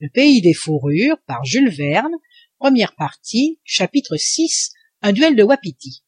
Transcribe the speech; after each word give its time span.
vi 0.00 0.08
un 5.00 5.12
duel 5.12 5.36
de 5.36 5.42
wapitis 5.42 6.02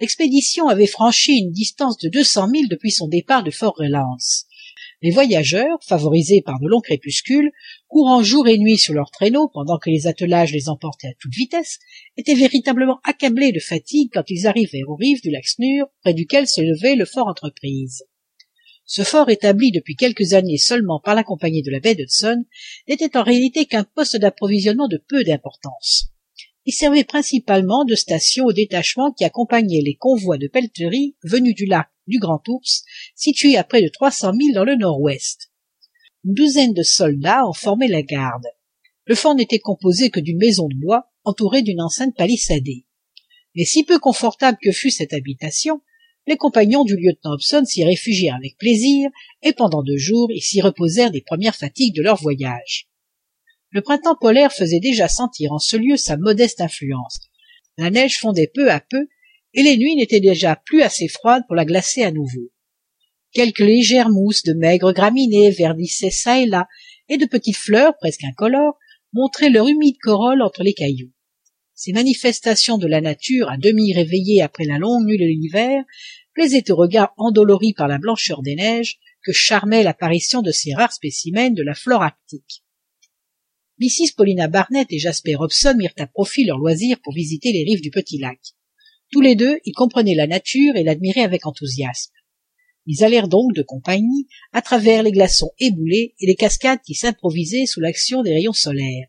l'expédition 0.00 0.68
avait 0.68 0.86
franchi 0.86 1.38
une 1.38 1.50
distance 1.50 1.98
de 1.98 2.08
deux 2.08 2.24
cents 2.24 2.48
milles 2.48 2.68
depuis 2.68 2.92
son 2.92 3.08
départ 3.08 3.42
de 3.42 3.50
fort 3.50 3.74
reliance 3.76 4.46
les 5.02 5.10
voyageurs 5.10 5.82
favorisés 5.82 6.40
par 6.40 6.60
de 6.60 6.68
longs 6.68 6.80
crépuscules 6.80 7.50
courant 7.88 8.22
jour 8.22 8.46
et 8.46 8.58
nuit 8.58 8.78
sur 8.78 8.94
leurs 8.94 9.10
traîneaux 9.10 9.48
pendant 9.52 9.78
que 9.78 9.90
les 9.90 10.06
attelages 10.06 10.52
les 10.52 10.68
emportaient 10.68 11.08
à 11.08 11.14
toute 11.20 11.34
vitesse 11.34 11.78
étaient 12.16 12.34
véritablement 12.34 13.00
accablés 13.04 13.52
de 13.52 13.60
fatigue 13.60 14.10
quand 14.12 14.30
ils 14.30 14.46
arrivèrent 14.46 14.88
aux 14.88 14.96
rives 14.96 15.20
du 15.20 15.30
lac 15.30 15.46
snure 15.46 15.86
près 16.00 16.14
duquel 16.14 16.46
se 16.46 16.60
levait 16.60 16.94
le 16.94 17.06
fort 17.06 17.26
entreprise 17.26 18.04
ce 18.86 19.02
fort 19.02 19.30
établi 19.30 19.70
depuis 19.70 19.96
quelques 19.96 20.34
années 20.34 20.58
seulement 20.58 21.00
par 21.00 21.14
la 21.14 21.24
compagnie 21.24 21.62
de 21.62 21.70
la 21.70 21.80
baie 21.80 21.94
d'hudson 21.94 22.44
n'était 22.88 23.16
en 23.16 23.22
réalité 23.22 23.66
qu'un 23.66 23.84
poste 23.84 24.16
d'approvisionnement 24.16 24.88
de 24.88 25.02
peu 25.08 25.24
d'importance. 25.24 26.08
Il 26.66 26.72
servait 26.72 27.04
principalement 27.04 27.84
de 27.84 27.94
station 27.94 28.44
aux 28.44 28.52
détachements 28.52 29.12
qui 29.12 29.24
accompagnaient 29.24 29.82
les 29.82 29.96
convois 29.96 30.38
de 30.38 30.48
pelleteries 30.48 31.16
venus 31.22 31.54
du 31.54 31.66
lac 31.66 31.88
du 32.06 32.18
grand 32.18 32.42
ours 32.48 32.84
situé 33.14 33.56
à 33.56 33.64
près 33.64 33.82
de 33.82 33.88
trois 33.88 34.10
cents 34.10 34.34
milles 34.34 34.54
dans 34.54 34.64
le 34.64 34.76
nord-ouest. 34.76 35.50
Une 36.24 36.34
douzaine 36.34 36.74
de 36.74 36.82
soldats 36.82 37.46
en 37.46 37.52
formaient 37.52 37.88
la 37.88 38.02
garde. 38.02 38.46
Le 39.06 39.14
fort 39.14 39.34
n'était 39.34 39.58
composé 39.58 40.10
que 40.10 40.20
d'une 40.20 40.38
maison 40.38 40.68
de 40.68 40.76
bois 40.76 41.10
entourée 41.24 41.62
d'une 41.62 41.80
enceinte 41.80 42.16
palissadée 42.16 42.86
mais 43.54 43.64
si 43.64 43.84
peu 43.84 43.98
confortable 43.98 44.58
que 44.60 44.72
fût 44.72 44.90
cette 44.90 45.12
habitation 45.12 45.80
les 46.26 46.36
compagnons 46.36 46.84
du 46.84 46.96
lieutenant 46.96 47.34
hobson 47.34 47.64
s'y 47.64 47.84
réfugièrent 47.84 48.36
avec 48.36 48.56
plaisir 48.56 49.10
et 49.42 49.52
pendant 49.52 49.82
deux 49.82 49.96
jours 49.96 50.30
ils 50.30 50.42
s'y 50.42 50.60
reposèrent 50.60 51.10
des 51.10 51.20
premières 51.20 51.56
fatigues 51.56 51.94
de 51.94 52.02
leur 52.02 52.16
voyage. 52.16 52.88
Le 53.70 53.82
printemps 53.82 54.16
polaire 54.18 54.52
faisait 54.52 54.80
déjà 54.80 55.08
sentir 55.08 55.52
en 55.52 55.58
ce 55.58 55.76
lieu 55.76 55.96
sa 55.96 56.16
modeste 56.16 56.60
influence. 56.60 57.18
La 57.76 57.90
neige 57.90 58.18
fondait 58.18 58.50
peu 58.52 58.70
à 58.70 58.80
peu 58.80 59.08
et 59.52 59.62
les 59.62 59.76
nuits 59.76 59.96
n'étaient 59.96 60.20
déjà 60.20 60.56
plus 60.56 60.82
assez 60.82 61.08
froides 61.08 61.42
pour 61.46 61.56
la 61.56 61.64
glacer 61.64 62.02
à 62.02 62.12
nouveau. 62.12 62.50
Quelques 63.32 63.58
légères 63.60 64.10
mousses 64.10 64.44
de 64.44 64.52
maigres 64.52 64.92
graminées 64.92 65.50
verdissaient 65.50 66.10
çà 66.10 66.40
et 66.40 66.46
là 66.46 66.68
et 67.08 67.16
de 67.16 67.26
petites 67.26 67.56
fleurs 67.56 67.96
presque 67.98 68.24
incolores 68.24 68.78
montraient 69.12 69.50
leur 69.50 69.68
humide 69.68 69.96
corolle 70.02 70.42
entre 70.42 70.62
les 70.62 70.74
cailloux 70.74 71.13
ces 71.74 71.92
manifestations 71.92 72.78
de 72.78 72.86
la 72.86 73.00
nature 73.00 73.50
à 73.50 73.56
demi 73.56 73.92
réveillée 73.92 74.42
après 74.42 74.64
la 74.64 74.78
longue 74.78 75.06
nuit 75.06 75.18
de 75.18 75.24
l'hiver 75.24 75.84
plaisaient 76.32 76.70
au 76.70 76.76
regard 76.76 77.12
endolori 77.16 77.72
par 77.72 77.88
la 77.88 77.98
blancheur 77.98 78.42
des 78.42 78.54
neiges 78.54 78.98
que 79.24 79.32
charmait 79.32 79.82
l'apparition 79.82 80.42
de 80.42 80.50
ces 80.50 80.74
rares 80.74 80.92
spécimens 80.92 81.50
de 81.50 81.62
la 81.62 81.74
flore 81.74 82.02
arctique. 82.02 82.62
Mrs 83.80 84.14
paulina 84.16 84.46
barnett 84.46 84.86
et 84.90 84.98
jasper 84.98 85.34
hobson 85.36 85.74
mirent 85.76 85.94
à 85.98 86.06
profit 86.06 86.44
leur 86.44 86.58
loisir 86.58 86.98
pour 87.02 87.12
visiter 87.12 87.52
les 87.52 87.64
rives 87.64 87.82
du 87.82 87.90
petit 87.90 88.18
lac. 88.18 88.38
Tous 89.10 89.20
les 89.20 89.34
deux 89.34 89.58
ils 89.64 89.72
comprenaient 89.72 90.14
la 90.14 90.28
nature 90.28 90.76
et 90.76 90.84
l'admiraient 90.84 91.22
avec 91.22 91.46
enthousiasme. 91.46 92.12
Ils 92.86 93.02
allèrent 93.02 93.28
donc 93.28 93.52
de 93.54 93.62
compagnie 93.62 94.28
à 94.52 94.62
travers 94.62 95.02
les 95.02 95.10
glaçons 95.10 95.50
éboulés 95.58 96.14
et 96.20 96.26
les 96.26 96.36
cascades 96.36 96.82
qui 96.84 96.94
s'improvisaient 96.94 97.66
sous 97.66 97.80
l'action 97.80 98.22
des 98.22 98.34
rayons 98.34 98.52
solaires 98.52 99.08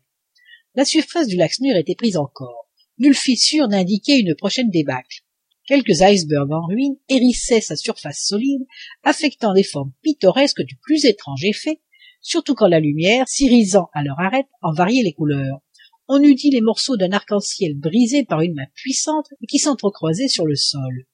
la 0.76 0.84
surface 0.84 1.26
du 1.26 1.36
lac 1.36 1.52
snure 1.52 1.76
était 1.76 1.94
prise 1.94 2.16
encore 2.16 2.66
nulle 2.98 3.14
fissure 3.14 3.68
n'indiquait 3.68 4.18
une 4.18 4.34
prochaine 4.34 4.70
débâcle. 4.70 5.22
Quelques 5.66 6.00
icebergs 6.00 6.52
en 6.52 6.66
ruine 6.66 6.96
hérissaient 7.08 7.60
sa 7.60 7.76
surface 7.76 8.24
solide 8.24 8.64
affectant 9.02 9.52
des 9.52 9.64
formes 9.64 9.92
pittoresques 10.02 10.62
du 10.62 10.76
plus 10.76 11.04
étrange 11.04 11.44
effet 11.44 11.80
surtout 12.22 12.54
quand 12.54 12.68
la 12.68 12.80
lumière 12.80 13.28
s'irisant 13.28 13.88
à 13.92 14.02
leur 14.02 14.18
arête 14.18 14.48
en 14.62 14.72
variait 14.72 15.02
les 15.02 15.12
couleurs. 15.12 15.60
On 16.08 16.22
eût 16.22 16.34
dit 16.34 16.50
les 16.50 16.60
morceaux 16.60 16.96
d'un 16.96 17.12
arc-en-ciel 17.12 17.74
brisé 17.74 18.24
par 18.24 18.40
une 18.40 18.54
main 18.54 18.66
puissante 18.74 19.26
et 19.42 19.46
qui 19.46 19.58
s'entrecroisaient 19.58 20.28
sur 20.28 20.46
le 20.46 20.56
sol 20.56 21.06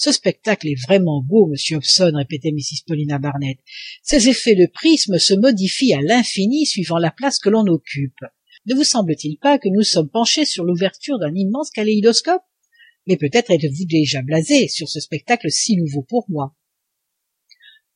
ce 0.00 0.12
spectacle 0.12 0.68
est 0.68 0.80
vraiment 0.86 1.20
beau 1.20 1.48
monsieur 1.48 1.78
hobson 1.78 2.12
répétait 2.14 2.52
mrs 2.52 2.84
paulina 2.86 3.18
barnett 3.18 3.58
ces 4.02 4.28
effets 4.28 4.54
de 4.54 4.70
prisme 4.72 5.18
se 5.18 5.34
modifient 5.34 5.94
à 5.94 6.00
l'infini 6.00 6.66
suivant 6.66 6.98
la 6.98 7.10
place 7.10 7.40
que 7.40 7.48
l'on 7.48 7.66
occupe 7.66 8.20
ne 8.68 8.74
vous 8.74 8.84
semble-t-il 8.84 9.38
pas 9.38 9.58
que 9.58 9.68
nous 9.68 9.82
sommes 9.82 10.10
penchés 10.10 10.44
sur 10.44 10.62
l'ouverture 10.62 11.18
d'un 11.18 11.34
immense 11.34 11.70
kaléidoscope? 11.70 12.42
Mais 13.06 13.16
peut-être 13.16 13.50
êtes-vous 13.50 13.86
déjà 13.86 14.20
blasé 14.20 14.68
sur 14.68 14.88
ce 14.88 15.00
spectacle 15.00 15.50
si 15.50 15.76
nouveau 15.76 16.02
pour 16.02 16.26
moi. 16.28 16.54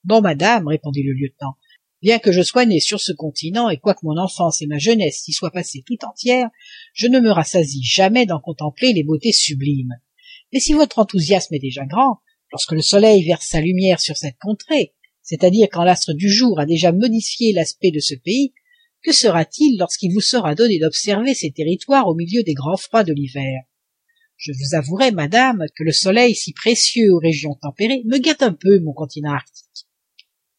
Non 0.09 0.23
madame 0.23 0.67
répondit 0.67 1.03
le 1.03 1.13
lieutenant 1.13 1.57
bien 2.03 2.19
que 2.19 2.33
je 2.33 2.43
sois 2.43 2.67
né 2.67 2.81
sur 2.81 3.01
ce 3.01 3.13
continent 3.13 3.71
et 3.71 3.79
quoique 3.79 4.05
mon 4.05 4.19
enfance 4.19 4.61
et 4.61 4.67
ma 4.67 4.79
jeunesse 4.79 5.23
s'y 5.23 5.33
soient 5.33 5.53
passées 5.53 5.85
tout 5.87 6.05
entières 6.05 6.51
je 6.93 7.07
ne 7.07 7.21
me 7.21 7.31
rassasie 7.31 7.85
jamais 7.85 8.27
d'en 8.27 8.41
contempler 8.41 8.93
les 8.93 9.05
beautés 9.05 9.33
sublimes. 9.33 9.95
Mais 10.53 10.59
si 10.59 10.73
votre 10.73 10.99
enthousiasme 10.99 11.55
est 11.55 11.61
déjà 11.61 11.87
grand 11.87 12.19
lorsque 12.51 12.73
le 12.73 12.83
soleil 12.83 13.25
verse 13.25 13.47
sa 13.47 13.61
lumière 13.61 14.01
sur 14.01 14.17
cette 14.17 14.39
contrée 14.39 14.95
c'est-à-dire 15.23 15.69
quand 15.71 15.85
l'astre 15.85 16.13
du 16.13 16.29
jour 16.29 16.59
a 16.59 16.67
déjà 16.67 16.91
modifié 16.91 17.53
l'aspect 17.53 17.93
de 17.93 18.01
ce 18.01 18.15
pays 18.17 18.53
que 19.03 19.13
sera-t-il 19.13 19.79
lorsqu'il 19.79 20.13
vous 20.13 20.21
sera 20.21 20.55
donné 20.55 20.79
d'observer 20.79 21.35
ces 21.35 21.51
territoires 21.51 22.09
au 22.09 22.15
milieu 22.15 22.43
des 22.43 22.55
grands 22.55 22.77
froids 22.77 23.05
de 23.05 23.13
l'hiver? 23.13 23.63
Je 24.37 24.53
vous 24.53 24.75
avouerai 24.75 25.13
madame 25.13 25.65
que 25.77 25.85
le 25.85 25.93
soleil 25.93 26.35
si 26.35 26.53
précieux 26.53 27.13
aux 27.13 27.19
régions 27.19 27.55
tempérées 27.61 28.03
me 28.07 28.19
gâte 28.19 28.43
un 28.43 28.53
peu 28.53 28.81
mon 28.81 28.93
continent 28.93 29.33
arctique. 29.33 29.87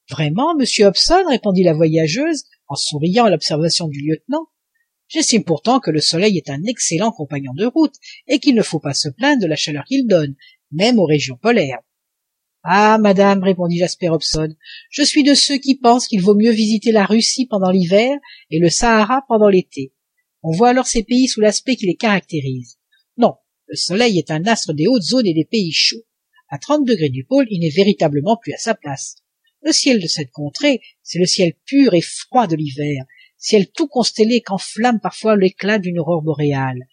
Vraiment 0.09 0.55
monsieur 0.55 0.85
hobson 0.85 1.23
répondit 1.27 1.63
la 1.63 1.73
voyageuse 1.73 2.43
en 2.67 2.75
souriant 2.75 3.25
à 3.25 3.29
l'observation 3.29 3.87
du 3.87 3.99
lieutenant 3.99 4.47
j'estime 5.07 5.43
pourtant 5.43 5.79
que 5.79 5.91
le 5.91 5.99
soleil 5.99 6.37
est 6.37 6.49
un 6.49 6.63
excellent 6.63 7.11
compagnon 7.11 7.53
de 7.53 7.65
route 7.65 7.95
et 8.27 8.39
qu'il 8.39 8.55
ne 8.55 8.63
faut 8.63 8.79
pas 8.79 8.93
se 8.93 9.09
plaindre 9.09 9.41
de 9.41 9.47
la 9.47 9.55
chaleur 9.55 9.83
qu'il 9.85 10.07
donne 10.07 10.35
même 10.71 10.99
aux 10.99 11.05
régions 11.05 11.37
polaires 11.37 11.81
ah 12.63 12.97
madame 12.97 13.43
répondit 13.43 13.77
jasper 13.77 14.07
hobson 14.07 14.55
je 14.89 15.03
suis 15.03 15.23
de 15.23 15.33
ceux 15.33 15.57
qui 15.57 15.75
pensent 15.75 16.07
qu'il 16.07 16.21
vaut 16.21 16.33
mieux 16.33 16.51
visiter 16.51 16.93
la 16.93 17.05
russie 17.05 17.45
pendant 17.45 17.69
l'hiver 17.69 18.17
et 18.49 18.59
le 18.59 18.69
sahara 18.69 19.23
pendant 19.27 19.49
l'été. 19.49 19.93
On 20.43 20.51
voit 20.51 20.69
alors 20.69 20.87
ces 20.87 21.03
pays 21.03 21.27
sous 21.27 21.41
l'aspect 21.41 21.75
qui 21.75 21.87
les 21.87 21.95
caractérise. 21.95 22.77
Non 23.17 23.35
le 23.67 23.75
soleil 23.75 24.17
est 24.17 24.31
un 24.31 24.45
astre 24.45 24.73
des 24.73 24.87
hautes 24.87 25.03
zones 25.03 25.27
et 25.27 25.33
des 25.33 25.43
pays 25.43 25.73
chauds. 25.73 26.05
À 26.49 26.57
trente 26.57 26.85
degrés 26.85 27.09
du 27.09 27.25
pôle 27.25 27.47
il 27.49 27.59
n'est 27.59 27.69
véritablement 27.69 28.37
plus 28.37 28.53
à 28.53 28.57
sa 28.57 28.75
place. 28.75 29.17
Le 29.61 29.73
ciel 29.73 30.01
de 30.01 30.07
cette 30.07 30.31
contrée 30.31 30.79
c'est 31.01 31.19
le 31.19 31.25
ciel 31.25 31.53
pur 31.65 31.93
et 31.93 32.01
froid 32.01 32.47
de 32.47 32.55
l'hiver 32.55 33.03
ciel 33.37 33.69
tout 33.71 33.87
constellé 33.89 34.39
qu'enflamme 34.39 35.01
parfois 35.01 35.35
l'éclat 35.35 35.79
d'une 35.79 35.99
aurore 35.99 36.21
boréale. 36.21 36.87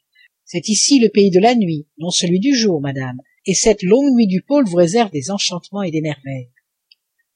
C'est 0.44 0.68
ici 0.68 0.98
le 0.98 1.10
pays 1.10 1.30
de 1.30 1.38
la 1.38 1.54
nuit 1.54 1.86
non 1.98 2.10
celui 2.10 2.40
du 2.40 2.56
jour 2.56 2.80
madame 2.80 3.20
et 3.46 3.54
cette 3.54 3.82
longue 3.82 4.14
nuit 4.14 4.26
du 4.26 4.42
pôle 4.42 4.66
vous 4.66 4.76
réserve 4.76 5.10
des 5.10 5.30
enchantements 5.30 5.82
et 5.82 5.90
des 5.90 6.02
merveilles. 6.02 6.50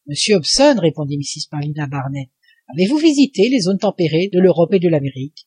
Monsieur 0.07 0.37
hobson 0.37 0.77
répondit 0.79 1.17
mrs 1.17 1.49
paulina 1.51 1.87
barnett 1.87 2.29
avez-vous 2.75 2.99
visité 2.99 3.49
les 3.49 3.61
zones 3.61 3.79
tempérées 3.79 4.31
de 4.33 4.41
l'europe 4.41 4.75
et 4.75 4.79
de 4.79 4.89
l'amérique? 4.89 5.47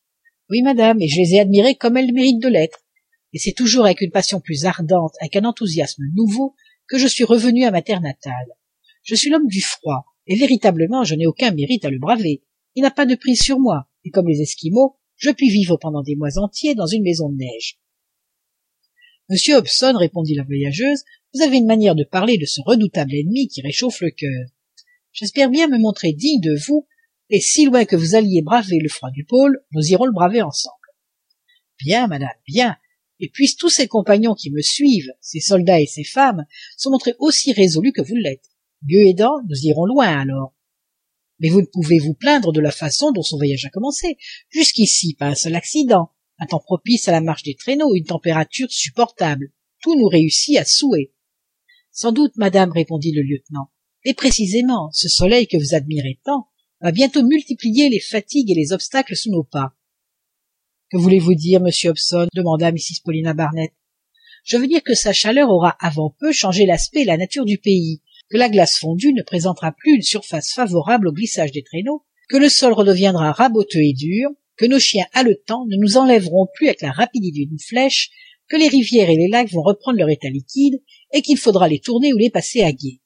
Oui 0.49 0.61
madame 0.61 1.01
et 1.01 1.07
je 1.07 1.19
les 1.19 1.35
ai 1.35 1.39
admirées 1.39 1.75
comme 1.75 1.97
elles 1.97 2.13
méritent 2.13 2.41
de 2.41 2.47
l'être. 2.47 2.85
Et 3.33 3.39
c'est 3.39 3.53
toujours 3.53 3.85
avec 3.85 4.01
une 4.01 4.11
passion 4.11 4.39
plus 4.39 4.65
ardente 4.65 5.13
avec 5.21 5.35
un 5.35 5.45
enthousiasme 5.45 6.03
nouveau 6.15 6.55
que 6.87 6.97
je 6.97 7.07
suis 7.07 7.23
revenu 7.23 7.65
à 7.65 7.71
ma 7.71 7.81
terre 7.81 8.01
natale. 8.01 8.33
Je 9.03 9.15
suis 9.15 9.29
l'homme 9.29 9.47
du 9.47 9.61
froid 9.61 10.05
et 10.25 10.35
véritablement 10.35 11.03
je 11.03 11.15
n'ai 11.15 11.27
aucun 11.27 11.51
mérite 11.51 11.85
à 11.85 11.91
le 11.91 11.99
braver. 11.99 12.43
Il 12.75 12.81
n'a 12.81 12.91
pas 12.91 13.05
de 13.05 13.15
prise 13.15 13.41
sur 13.41 13.59
moi 13.59 13.87
et 14.05 14.09
comme 14.09 14.27
les 14.27 14.41
esquimaux 14.41 14.97
je 15.17 15.29
puis 15.29 15.49
vivre 15.49 15.77
pendant 15.77 16.01
des 16.01 16.15
mois 16.15 16.37
entiers 16.37 16.75
dans 16.75 16.87
une 16.87 17.03
maison 17.03 17.29
de 17.29 17.37
neige 17.37 17.79
monsieur 19.29 19.55
hobson 19.55 19.93
répondit 19.97 20.35
la 20.35 20.43
voyageuse 20.43 21.03
vous 21.33 21.41
avez 21.41 21.57
une 21.57 21.65
manière 21.65 21.95
de 21.95 22.03
parler 22.03 22.37
de 22.37 22.45
ce 22.45 22.61
redoutable 22.65 23.13
ennemi 23.13 23.47
qui 23.47 23.61
réchauffe 23.61 24.01
le 24.01 24.11
cœur. 24.11 24.49
J'espère 25.11 25.49
bien 25.49 25.67
me 25.67 25.77
montrer 25.77 26.13
digne 26.13 26.39
de 26.39 26.57
vous 26.65 26.87
et 27.29 27.41
si 27.41 27.65
loin 27.65 27.85
que 27.85 27.95
vous 27.95 28.15
alliez 28.15 28.41
braver 28.41 28.79
le 28.79 28.89
froid 28.89 29.11
du 29.11 29.25
pôle 29.25 29.59
nous 29.71 29.85
irons 29.87 30.05
le 30.05 30.13
braver 30.13 30.41
ensemble. 30.41 30.75
Bien 31.79 32.07
madame 32.07 32.29
bien. 32.47 32.77
Et 33.19 33.29
puissent 33.29 33.57
tous 33.57 33.69
ces 33.69 33.87
compagnons 33.87 34.35
qui 34.35 34.51
me 34.51 34.61
suivent 34.61 35.11
ces 35.21 35.39
soldats 35.39 35.81
et 35.81 35.87
ces 35.87 36.03
femmes 36.03 36.45
se 36.77 36.87
montrer 36.87 37.15
aussi 37.19 37.51
résolus 37.51 37.91
que 37.91 38.01
vous 38.01 38.15
l'êtes 38.15 38.49
dieu 38.83 39.07
aidant 39.07 39.35
nous 39.49 39.57
irons 39.63 39.85
loin 39.85 40.07
alors. 40.19 40.53
Mais 41.39 41.49
vous 41.49 41.61
ne 41.61 41.67
pouvez 41.67 41.99
vous 41.99 42.13
plaindre 42.13 42.51
de 42.51 42.61
la 42.61 42.71
façon 42.71 43.11
dont 43.11 43.21
son 43.21 43.37
voyage 43.37 43.65
a 43.65 43.69
commencé 43.69 44.17
jusqu'ici 44.49 45.15
pas 45.15 45.27
un 45.27 45.35
seul 45.35 45.55
accident 45.55 46.11
un 46.39 46.45
temps 46.45 46.59
propice 46.59 47.07
à 47.07 47.11
la 47.11 47.21
marche 47.21 47.43
des 47.43 47.55
traîneaux 47.55 47.95
une 47.95 48.05
température 48.05 48.71
supportable. 48.71 49.51
Tout 49.81 49.97
nous 49.97 50.07
réussit 50.07 50.57
à 50.57 50.65
souhait. 50.65 51.11
Sans 51.91 52.11
doute 52.11 52.35
madame 52.35 52.71
répondit 52.71 53.11
le 53.11 53.21
lieutenant 53.21 53.71
et 54.03 54.13
précisément 54.13 54.89
ce 54.93 55.09
soleil 55.09 55.47
que 55.47 55.57
vous 55.57 55.75
admirez 55.75 56.19
tant 56.23 56.47
va 56.79 56.91
bientôt 56.91 57.23
multiplier 57.23 57.89
les 57.89 57.99
fatigues 57.99 58.51
et 58.51 58.55
les 58.55 58.71
obstacles 58.71 59.15
sous 59.15 59.31
nos 59.31 59.43
pas. 59.43 59.73
Que 60.89 60.97
voulez-vous 60.97 61.35
dire 61.35 61.59
monsieur 61.59 61.89
hobson 61.89 62.27
demanda 62.33 62.71
mrs 62.71 63.01
paulina 63.03 63.33
barnett. 63.33 63.73
Je 64.43 64.57
veux 64.57 64.67
dire 64.67 64.83
que 64.83 64.93
sa 64.93 65.11
chaleur 65.11 65.49
aura 65.49 65.75
avant 65.81 66.15
peu 66.19 66.31
changé 66.31 66.65
l'aspect 66.65 67.01
et 67.01 67.05
la 67.05 67.17
nature 67.17 67.45
du 67.45 67.57
pays 67.57 68.01
que 68.29 68.37
la 68.37 68.49
glace 68.49 68.77
fondue 68.77 69.13
ne 69.13 69.23
présentera 69.23 69.71
plus 69.71 69.95
une 69.95 70.01
surface 70.01 70.53
favorable 70.53 71.07
au 71.09 71.11
glissage 71.11 71.51
des 71.51 71.63
traîneaux 71.63 72.05
que 72.29 72.37
le 72.37 72.49
sol 72.49 72.73
redeviendra 72.73 73.31
raboteux 73.31 73.83
et 73.83 73.93
dur, 73.93 74.29
que 74.57 74.65
nos 74.65 74.79
chiens 74.79 75.05
haletants 75.13 75.65
ne 75.67 75.77
nous 75.77 75.97
enlèveront 75.97 76.47
plus 76.55 76.67
avec 76.67 76.81
la 76.81 76.91
rapidité 76.91 77.45
d'une 77.45 77.59
flèche, 77.59 78.09
que 78.49 78.57
les 78.57 78.67
rivières 78.67 79.09
et 79.09 79.15
les 79.15 79.27
lacs 79.27 79.51
vont 79.51 79.61
reprendre 79.61 79.97
leur 79.97 80.09
état 80.09 80.29
liquide 80.29 80.81
et 81.13 81.21
qu'il 81.21 81.37
faudra 81.37 81.67
les 81.67 81.79
tourner 81.79 82.13
ou 82.13 82.17
les 82.17 82.29
passer 82.29 82.61
à 82.61 82.71
gué. 82.71 83.01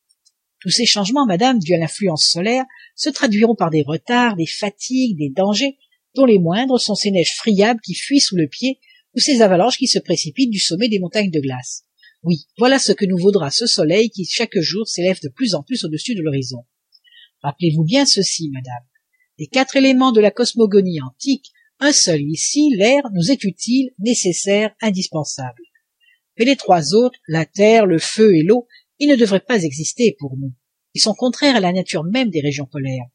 Tous 0.59 0.69
ces 0.69 0.85
changements, 0.85 1.25
madame, 1.25 1.59
dus 1.59 1.73
à 1.73 1.77
l'influence 1.77 2.25
solaire, 2.25 2.65
se 2.95 3.09
traduiront 3.09 3.55
par 3.55 3.71
des 3.71 3.81
retards, 3.81 4.35
des 4.35 4.45
fatigues, 4.45 5.17
des 5.17 5.29
dangers, 5.29 5.77
dont 6.15 6.25
les 6.25 6.39
moindres 6.39 6.79
sont 6.79 6.95
ces 6.95 7.11
neiges 7.11 7.33
friables 7.35 7.81
qui 7.81 7.95
fuient 7.95 8.19
sous 8.19 8.35
le 8.35 8.47
pied 8.47 8.79
ou 9.15 9.19
ces 9.19 9.41
avalanches 9.41 9.77
qui 9.77 9.87
se 9.87 9.99
précipitent 9.99 10.51
du 10.51 10.59
sommet 10.59 10.87
des 10.87 10.99
montagnes 10.99 11.31
de 11.31 11.39
glace. 11.39 11.83
Oui, 12.23 12.45
voilà 12.57 12.77
ce 12.77 12.91
que 12.91 13.05
nous 13.05 13.17
vaudra 13.17 13.49
ce 13.49 13.65
soleil 13.65 14.11
qui 14.11 14.25
chaque 14.25 14.59
jour 14.59 14.87
s'élève 14.87 15.19
de 15.23 15.29
plus 15.29 15.55
en 15.55 15.63
plus 15.63 15.83
au-dessus 15.83 16.13
de 16.13 16.21
l'horizon. 16.21 16.65
Rappelez-vous 17.41 17.83
bien 17.83 18.05
ceci, 18.05 18.49
madame. 18.51 18.90
Des 19.41 19.47
quatre 19.47 19.75
éléments 19.75 20.11
de 20.11 20.21
la 20.21 20.29
cosmogonie 20.29 21.01
antique, 21.01 21.51
un 21.79 21.93
seul 21.93 22.21
ici, 22.21 22.75
l'air, 22.75 23.01
nous 23.11 23.31
est 23.31 23.43
utile, 23.43 23.89
nécessaire, 23.97 24.75
indispensable. 24.83 25.63
Mais 26.37 26.45
les 26.45 26.55
trois 26.55 26.93
autres, 26.93 27.17
la 27.27 27.47
terre, 27.47 27.87
le 27.87 27.97
feu 27.97 28.35
et 28.35 28.43
l'eau, 28.43 28.67
ils 28.99 29.09
ne 29.09 29.15
devraient 29.15 29.39
pas 29.39 29.63
exister 29.63 30.15
pour 30.19 30.37
nous. 30.37 30.53
Ils 30.93 31.01
sont 31.01 31.15
contraires 31.15 31.55
à 31.55 31.59
la 31.59 31.73
nature 31.73 32.03
même 32.03 32.29
des 32.29 32.39
régions 32.39 32.67
polaires. 32.67 33.07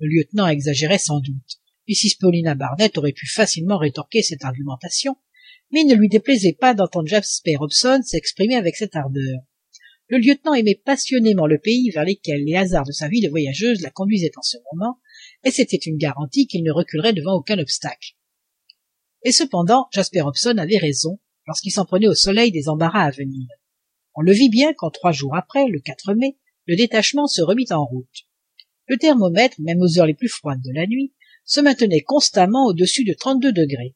Le 0.00 0.08
lieutenant 0.08 0.48
exagérait 0.48 0.98
sans 0.98 1.20
doute. 1.20 1.60
Mrs 1.88 2.16
Paulina 2.18 2.56
Barnett 2.56 2.98
aurait 2.98 3.12
pu 3.12 3.28
facilement 3.28 3.78
rétorquer 3.78 4.24
cette 4.24 4.44
argumentation, 4.44 5.14
mais 5.70 5.82
il 5.82 5.86
ne 5.86 5.94
lui 5.94 6.08
déplaisait 6.08 6.56
pas 6.58 6.74
d'entendre 6.74 7.06
Jasper 7.06 7.54
Hobson 7.60 8.00
s'exprimer 8.04 8.56
avec 8.56 8.74
cette 8.74 8.96
ardeur. 8.96 9.38
Le 10.08 10.18
lieutenant 10.18 10.54
aimait 10.54 10.82
passionnément 10.84 11.46
le 11.46 11.58
pays 11.58 11.90
vers 11.90 12.04
lequel 12.04 12.42
les 12.44 12.56
hasards 12.56 12.84
de 12.84 12.90
sa 12.90 13.06
vie 13.06 13.20
de 13.20 13.28
voyageuse 13.28 13.80
la 13.80 13.90
conduisaient 13.90 14.32
en 14.36 14.42
ce 14.42 14.56
moment, 14.72 14.98
et 15.44 15.50
c'était 15.50 15.76
une 15.76 15.96
garantie 15.96 16.46
qu'il 16.46 16.62
ne 16.62 16.72
reculerait 16.72 17.12
devant 17.12 17.34
aucun 17.34 17.58
obstacle. 17.58 18.14
Et 19.22 19.32
cependant, 19.32 19.88
Jasper 19.92 20.22
Hobson 20.22 20.56
avait 20.58 20.78
raison 20.78 21.18
lorsqu'il 21.46 21.72
s'en 21.72 21.84
prenait 21.84 22.08
au 22.08 22.14
soleil 22.14 22.52
des 22.52 22.68
embarras 22.68 23.04
à 23.04 23.10
venir. 23.10 23.46
On 24.14 24.22
le 24.22 24.32
vit 24.32 24.48
bien 24.48 24.72
quand 24.74 24.90
trois 24.90 25.12
jours 25.12 25.36
après, 25.36 25.66
le 25.68 25.80
4 25.80 26.14
mai, 26.14 26.36
le 26.66 26.76
détachement 26.76 27.26
se 27.26 27.42
remit 27.42 27.66
en 27.70 27.84
route. 27.84 28.26
Le 28.86 28.96
thermomètre, 28.96 29.60
même 29.60 29.80
aux 29.80 29.98
heures 29.98 30.06
les 30.06 30.14
plus 30.14 30.28
froides 30.28 30.62
de 30.62 30.72
la 30.72 30.86
nuit, 30.86 31.14
se 31.44 31.60
maintenait 31.60 32.02
constamment 32.02 32.66
au-dessus 32.66 33.04
de 33.04 33.14
32 33.14 33.52
degrés. 33.52 33.94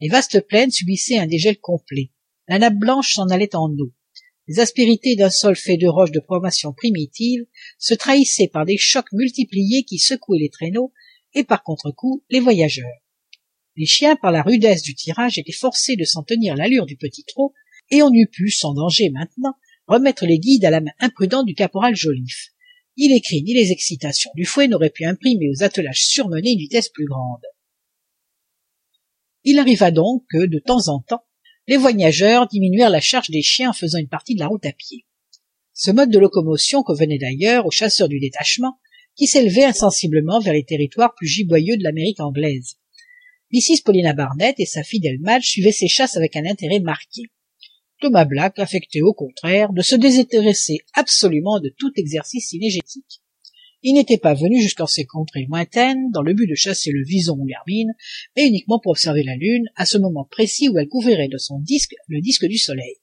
Les 0.00 0.08
vastes 0.08 0.46
plaines 0.46 0.70
subissaient 0.70 1.18
un 1.18 1.26
dégel 1.26 1.58
complet. 1.58 2.10
La 2.48 2.58
nappe 2.58 2.74
blanche 2.74 3.14
s'en 3.14 3.28
allait 3.28 3.54
en 3.54 3.68
eau. 3.70 3.92
Les 4.52 4.60
aspérités 4.60 5.16
d'un 5.16 5.30
sol 5.30 5.56
fait 5.56 5.78
de 5.78 5.88
roches 5.88 6.10
de 6.10 6.20
formation 6.20 6.74
primitive 6.74 7.46
se 7.78 7.94
trahissaient 7.94 8.50
par 8.52 8.66
des 8.66 8.76
chocs 8.76 9.10
multipliés 9.12 9.82
qui 9.82 9.98
secouaient 9.98 10.40
les 10.40 10.50
traîneaux 10.50 10.92
et 11.32 11.42
par 11.42 11.62
contre-coup 11.62 12.22
les 12.28 12.38
voyageurs. 12.38 13.00
Les 13.76 13.86
chiens, 13.86 14.14
par 14.14 14.30
la 14.30 14.42
rudesse 14.42 14.82
du 14.82 14.94
tirage, 14.94 15.38
étaient 15.38 15.52
forcés 15.52 15.96
de 15.96 16.04
s'en 16.04 16.22
tenir 16.22 16.54
l'allure 16.54 16.84
du 16.84 16.98
petit 16.98 17.24
trot, 17.24 17.54
et 17.88 18.02
on 18.02 18.12
eût 18.12 18.28
pu, 18.30 18.50
sans 18.50 18.74
danger 18.74 19.08
maintenant, 19.08 19.54
remettre 19.86 20.26
les 20.26 20.38
guides 20.38 20.66
à 20.66 20.70
la 20.70 20.82
main 20.82 20.92
imprudente 21.00 21.46
du 21.46 21.54
caporal 21.54 21.96
Joliffe. 21.96 22.48
Ni 22.98 23.08
les 23.08 23.22
cris 23.22 23.42
ni 23.42 23.54
les 23.54 23.72
excitations 23.72 24.32
du 24.34 24.44
fouet 24.44 24.68
n'auraient 24.68 24.90
pu 24.90 25.06
imprimer 25.06 25.48
aux 25.48 25.62
attelages 25.62 26.04
surmenés 26.04 26.50
une 26.50 26.58
vitesse 26.58 26.90
plus 26.90 27.06
grande. 27.06 27.40
Il 29.44 29.58
arriva 29.58 29.90
donc 29.90 30.24
que, 30.30 30.44
de 30.44 30.58
temps 30.58 30.88
en 30.88 31.00
temps, 31.00 31.24
les 31.72 31.78
voyageurs 31.78 32.48
diminuèrent 32.48 32.90
la 32.90 33.00
charge 33.00 33.30
des 33.30 33.40
chiens 33.40 33.70
en 33.70 33.72
faisant 33.72 33.96
une 33.96 34.06
partie 34.06 34.34
de 34.34 34.40
la 34.40 34.46
route 34.46 34.66
à 34.66 34.72
pied. 34.72 35.06
Ce 35.72 35.90
mode 35.90 36.10
de 36.10 36.18
locomotion 36.18 36.82
convenait 36.82 37.16
d'ailleurs 37.16 37.64
aux 37.64 37.70
chasseurs 37.70 38.10
du 38.10 38.20
détachement 38.20 38.78
qui 39.16 39.26
s'élevaient 39.26 39.64
insensiblement 39.64 40.38
vers 40.38 40.52
les 40.52 40.66
territoires 40.66 41.14
plus 41.14 41.26
giboyeux 41.26 41.78
de 41.78 41.82
l'Amérique 41.82 42.20
anglaise. 42.20 42.74
Mrs. 43.54 43.84
Paulina 43.86 44.12
Barnett 44.12 44.54
et 44.60 44.66
sa 44.66 44.82
fidèle 44.82 45.18
Madge 45.20 45.46
suivaient 45.46 45.72
ces 45.72 45.88
chasses 45.88 46.18
avec 46.18 46.36
un 46.36 46.44
intérêt 46.44 46.80
marqué. 46.80 47.22
Thomas 48.02 48.26
Black 48.26 48.58
affectait 48.58 49.00
au 49.00 49.14
contraire 49.14 49.72
de 49.72 49.80
se 49.80 49.94
désintéresser 49.94 50.80
absolument 50.92 51.58
de 51.58 51.74
tout 51.78 51.92
exercice. 51.96 52.54
Il 53.84 53.94
n'était 53.94 54.18
pas 54.18 54.34
venu 54.34 54.60
jusqu'en 54.60 54.86
ces 54.86 55.04
contrées 55.04 55.46
lointaines 55.48 56.10
dans 56.12 56.22
le 56.22 56.34
but 56.34 56.46
de 56.46 56.54
chasser 56.54 56.92
le 56.92 57.04
vison 57.04 57.36
ou 57.36 57.46
l'hermine, 57.46 57.92
mais 58.36 58.46
uniquement 58.46 58.78
pour 58.78 58.92
observer 58.92 59.24
la 59.24 59.34
lune 59.34 59.64
à 59.74 59.86
ce 59.86 59.98
moment 59.98 60.24
précis 60.24 60.68
où 60.68 60.78
elle 60.78 60.88
couvrirait 60.88 61.28
de 61.28 61.38
son 61.38 61.58
disque 61.58 61.94
le 62.06 62.20
disque 62.20 62.46
du 62.46 62.58
soleil. 62.58 62.96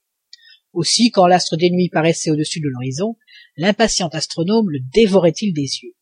Aussi, 0.71 1.11
quand 1.11 1.27
l'astre 1.27 1.57
des 1.57 1.69
nuits 1.69 1.89
paraissait 1.89 2.31
au-dessus 2.31 2.61
de 2.61 2.69
l'horizon, 2.69 3.17
l'impatient 3.57 4.07
astronome 4.09 4.69
le 4.69 4.79
dévorait-il 4.93 5.53
des 5.53 5.61
yeux. 5.83 5.95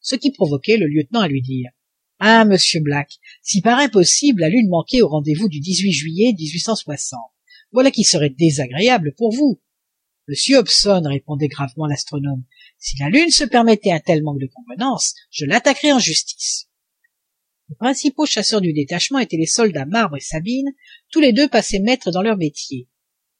Ce 0.00 0.16
qui 0.16 0.32
provoquait 0.32 0.76
le 0.76 0.86
lieutenant 0.86 1.20
à 1.20 1.28
lui 1.28 1.42
dire 1.42 1.70
Ah, 2.18 2.44
monsieur 2.44 2.80
Black, 2.80 3.18
si 3.42 3.60
par 3.60 3.78
impossible 3.78 4.40
la 4.40 4.48
lune 4.48 4.68
manquait 4.68 5.02
au 5.02 5.08
rendez-vous 5.08 5.48
du 5.48 5.60
18 5.60 5.92
juillet 5.92 6.34
1860, 6.36 7.20
voilà 7.70 7.92
qui 7.92 8.02
serait 8.02 8.30
désagréable 8.30 9.14
pour 9.16 9.32
vous. 9.32 9.60
Monsieur 10.28 10.56
Hobson, 10.56 11.02
répondait 11.04 11.46
gravement 11.46 11.86
l'astronome, 11.86 12.42
si 12.78 12.98
la 12.98 13.10
Lune 13.10 13.30
se 13.30 13.44
permettait 13.44 13.92
un 13.92 14.00
tel 14.00 14.24
manque 14.24 14.40
de 14.40 14.50
convenance, 14.52 15.14
je 15.30 15.44
l'attaquerais 15.44 15.92
en 15.92 16.00
justice. 16.00 16.68
Les 17.68 17.76
principaux 17.76 18.26
chasseurs 18.26 18.60
du 18.60 18.72
détachement 18.72 19.20
étaient 19.20 19.36
les 19.36 19.46
soldats 19.46 19.86
Marbre 19.86 20.16
et 20.16 20.20
Sabine, 20.20 20.72
tous 21.12 21.20
les 21.20 21.32
deux 21.32 21.46
passés 21.46 21.78
maîtres 21.78 22.10
dans 22.10 22.22
leur 22.22 22.36
métier. 22.36 22.88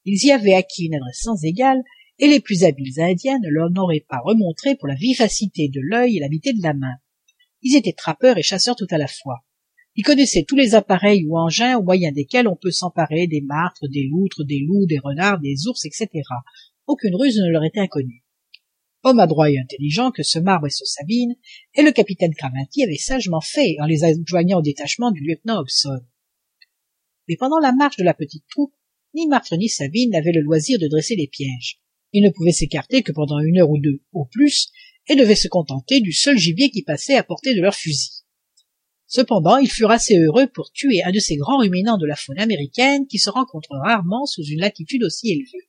Ils 0.05 0.27
y 0.27 0.31
avaient 0.31 0.55
acquis 0.55 0.85
une 0.85 0.94
adresse 0.94 1.23
sans 1.23 1.43
égale, 1.43 1.83
et 2.21 2.29
les 2.29 2.38
plus 2.38 2.62
habiles 2.62 3.00
indiens 3.00 3.41
ne 3.41 3.50
leur 3.50 3.71
n'auraient 3.71 4.06
pas 4.09 4.21
remontré 4.25 4.77
pour 4.77 4.87
la 4.87 4.94
vivacité 4.94 5.69
de 5.69 5.81
l'œil 5.83 6.17
et 6.17 6.21
l'habité 6.21 6.53
de 6.53 6.62
la 6.62 6.73
main. 6.73 6.94
Ils 7.62 7.75
étaient 7.75 7.94
trappeurs 7.94 8.38
et 8.38 8.44
chasseurs 8.44 8.77
tout 8.77 8.87
à 8.91 8.99
la 8.99 9.09
fois. 9.09 9.44
Ils 9.97 10.05
connaissaient 10.05 10.44
tous 10.44 10.56
les 10.56 10.77
appareils 10.77 11.27
ou 11.27 11.37
engins 11.37 11.79
au 11.79 11.83
moyen 11.83 12.12
desquels 12.12 12.47
on 12.47 12.55
peut 12.55 12.71
s'emparer 12.71 13.27
des 13.27 13.41
martres, 13.41 13.88
des 13.88 14.05
loutres, 14.05 14.44
des 14.44 14.61
loups, 14.61 14.87
des 14.87 15.00
renards, 15.00 15.41
des 15.41 15.67
ours, 15.67 15.85
etc. 15.85 16.23
Aucune 16.87 17.17
ruse 17.17 17.38
ne 17.38 17.50
leur 17.50 17.65
était 17.65 17.81
inconnue. 17.81 18.23
Homme 19.03 19.19
adroit 19.19 19.50
et 19.50 19.59
intelligent 19.59 20.11
que 20.11 20.23
ce 20.23 20.38
marbre 20.38 20.67
et 20.67 20.71
ce 20.71 20.85
Sabine, 20.85 21.35
et 21.75 21.83
le 21.83 21.93
capitaine 21.93 22.35
Craventy 22.35 22.83
avait 22.85 22.97
sagement 22.97 23.41
fait 23.41 23.77
en 23.81 23.87
les 23.87 24.05
adjoignant 24.05 24.59
au 24.59 24.62
détachement 24.62 25.11
du 25.11 25.21
lieutenant 25.21 25.61
Hobson. 25.61 26.00
Mais 27.29 27.37
pendant 27.37 27.59
la 27.59 27.73
marche 27.73 27.97
de 27.97 28.05
la 28.05 28.15
petite 28.15 28.44
troupe, 28.49 28.75
ni 29.15 29.27
Martre 29.27 29.56
ni 29.56 29.69
Sabine 29.69 30.11
n'avaient 30.11 30.33
le 30.33 30.43
loisir 30.43 30.79
de 30.79 30.88
dresser 30.88 31.17
les 31.17 31.27
pièges. 31.27 31.81
Ils 32.12 32.25
ne 32.25 32.31
pouvaient 32.31 32.53
s'écarter 32.53 33.03
que 33.03 33.12
pendant 33.12 33.41
une 33.41 33.59
heure 33.59 33.71
ou 33.71 33.79
deux 33.79 34.00
au 34.12 34.25
plus, 34.25 34.71
et 35.09 35.17
devaient 35.17 35.35
se 35.35 35.49
contenter 35.49 36.00
du 36.00 36.12
seul 36.12 36.37
gibier 36.37 36.71
qui 36.71 36.83
passait 36.83 37.17
à 37.17 37.23
portée 37.23 37.55
de 37.55 37.61
leur 37.61 37.75
fusil. 37.75 38.23
Cependant, 39.06 39.56
ils 39.56 39.71
furent 39.71 39.91
assez 39.91 40.17
heureux 40.17 40.49
pour 40.49 40.73
tuer 40.73 41.02
un 41.05 41.12
de 41.12 41.21
ces 41.21 41.37
grands 41.37 41.59
ruminants 41.59 41.99
de 41.99 42.07
la 42.07 42.16
faune 42.16 42.40
américaine 42.40 43.07
qui 43.07 43.19
se 43.19 43.31
rencontrent 43.31 43.76
rarement 43.85 44.26
sous 44.26 44.43
une 44.43 44.61
latitude 44.61 45.05
aussi 45.05 45.31
élevée. 45.31 45.69